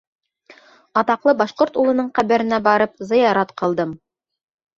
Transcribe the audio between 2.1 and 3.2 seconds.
ҡәберенә барып,